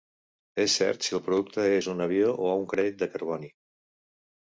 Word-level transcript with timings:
És 0.61 0.77
cert 0.77 1.03
si 1.09 1.13
el 1.19 1.21
producte 1.27 1.65
és 1.73 1.89
un 1.93 2.01
avió 2.05 2.31
o 2.47 2.55
un 2.63 2.65
crèdit 2.73 2.97
de 3.03 3.09
carboni. 3.17 3.51